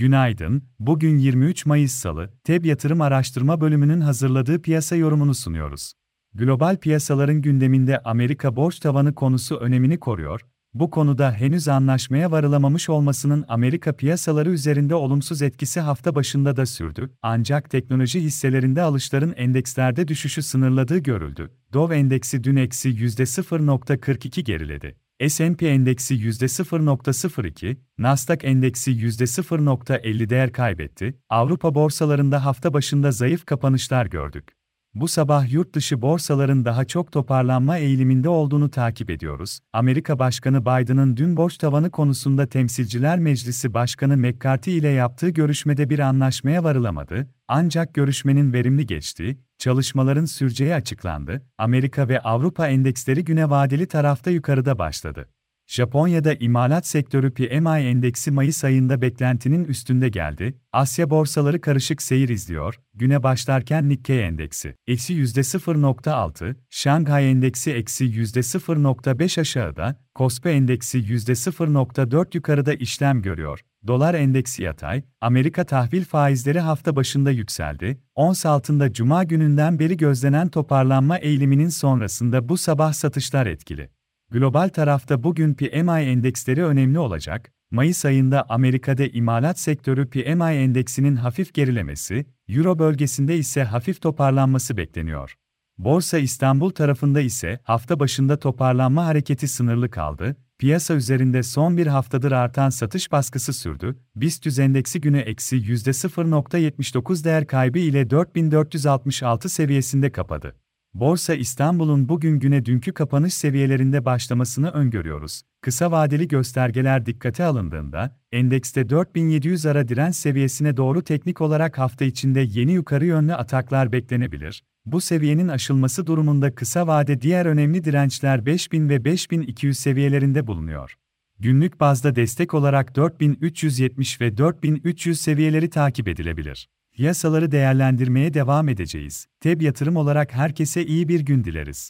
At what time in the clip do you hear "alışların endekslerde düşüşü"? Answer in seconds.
18.82-20.42